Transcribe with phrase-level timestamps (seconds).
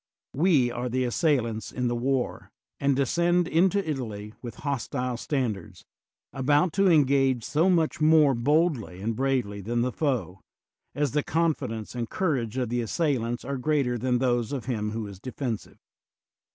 [0.33, 5.85] We are the as sailants in the war, and descend into Italy with hostile standards,
[6.33, 10.41] about to engage so much more boldly and bravely than the foe,
[10.95, 14.89] as the con fidence and courage of the assailants are greater than those of him
[14.89, 15.77] who is defensive.